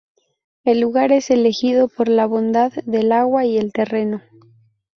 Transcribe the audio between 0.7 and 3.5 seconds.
lugar es elegido por la bondad del agua